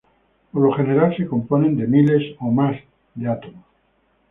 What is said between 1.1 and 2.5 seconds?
se componen de miles, o